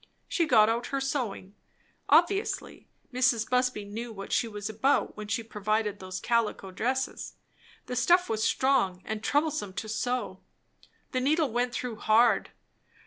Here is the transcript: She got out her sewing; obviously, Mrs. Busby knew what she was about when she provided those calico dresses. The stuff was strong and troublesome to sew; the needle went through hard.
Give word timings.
She 0.27 0.47
got 0.47 0.67
out 0.67 0.87
her 0.87 0.99
sewing; 0.99 1.53
obviously, 2.09 2.87
Mrs. 3.13 3.47
Busby 3.47 3.85
knew 3.85 4.11
what 4.11 4.31
she 4.31 4.47
was 4.47 4.67
about 4.67 5.15
when 5.15 5.27
she 5.27 5.43
provided 5.43 5.99
those 5.99 6.19
calico 6.19 6.71
dresses. 6.71 7.35
The 7.85 7.95
stuff 7.95 8.27
was 8.27 8.43
strong 8.43 9.03
and 9.05 9.23
troublesome 9.23 9.73
to 9.73 9.87
sew; 9.87 10.39
the 11.11 11.21
needle 11.21 11.51
went 11.51 11.71
through 11.75 11.97
hard. 11.97 12.49